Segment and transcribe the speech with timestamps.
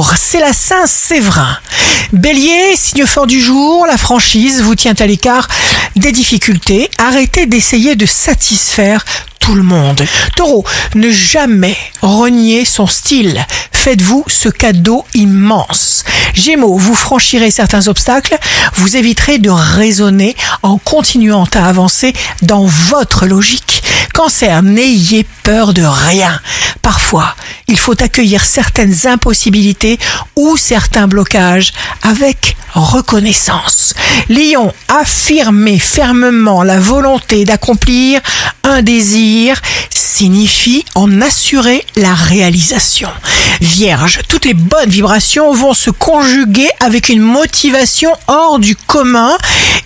[0.00, 1.58] c'est la Saint-Séverin.
[2.12, 5.48] Bélier, signe fort du jour, la franchise vous tient à l'écart
[5.96, 6.90] des difficultés.
[6.98, 9.04] Arrêtez d'essayer de satisfaire
[9.38, 10.06] tout le monde.
[10.36, 13.44] Taureau, ne jamais renier son style.
[13.72, 16.04] Faites-vous ce cadeau immense.
[16.32, 18.38] Gémeaux, vous franchirez certains obstacles,
[18.74, 23.82] vous éviterez de raisonner en continuant à avancer dans votre logique.
[24.14, 26.40] Cancer, n'ayez peur de rien.
[26.82, 27.34] Parfois,
[27.68, 29.98] il faut accueillir certaines impossibilités
[30.34, 31.72] ou certains blocages
[32.02, 33.94] avec reconnaissance.
[34.28, 38.20] Lion, affirmez fermement la volonté d'accomplir
[38.64, 39.60] un désir
[39.90, 43.10] signifie en assurer la réalisation.
[43.60, 49.36] Vierge, toutes les bonnes vibrations vont se conjuguer avec une motivation hors du commun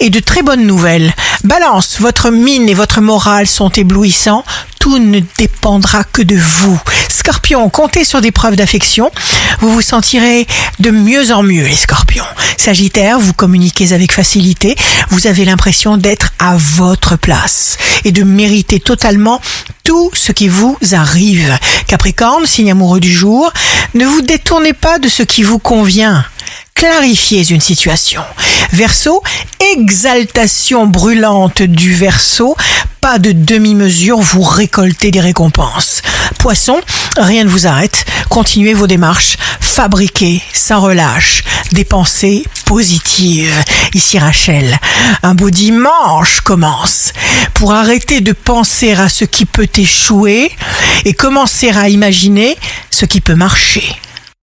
[0.01, 1.13] et de très bonnes nouvelles.
[1.45, 4.45] Balance, votre mine et votre morale sont éblouissants
[4.87, 6.81] tout ne dépendra que de vous.
[7.09, 9.11] Scorpion, comptez sur des preuves d'affection.
[9.59, 10.47] Vous vous sentirez
[10.79, 12.23] de mieux en mieux, les scorpions.
[12.57, 14.77] Sagittaire, vous communiquez avec facilité.
[15.11, 19.41] Vous avez l'impression d'être à votre place et de mériter totalement
[19.83, 21.59] tout ce qui vous arrive.
[21.89, 23.53] Capricorne, signe amoureux du jour,
[23.95, 26.25] ne vous détournez pas de ce qui vous convient
[26.77, 28.23] clarifiez une situation.
[28.73, 29.23] Verseau,
[29.73, 32.55] exaltation brûlante du verso,
[33.01, 36.03] pas de demi-mesure, vous récoltez des récompenses.
[36.39, 36.81] Poisson,
[37.17, 43.55] rien ne vous arrête, continuez vos démarches, fabriquez sans relâche des pensées positives.
[43.95, 44.79] Ici Rachel,
[45.23, 47.13] un beau dimanche commence.
[47.55, 50.51] Pour arrêter de penser à ce qui peut échouer
[51.05, 52.57] et commencer à imaginer
[52.91, 53.97] ce qui peut marcher.